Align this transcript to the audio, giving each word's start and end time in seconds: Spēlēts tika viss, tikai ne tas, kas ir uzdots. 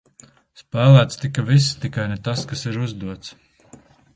Spēlēts 0.61 1.19
tika 1.25 1.45
viss, 1.49 1.67
tikai 1.83 2.07
ne 2.15 2.17
tas, 2.29 2.47
kas 2.53 2.67
ir 2.73 2.81
uzdots. 2.89 3.37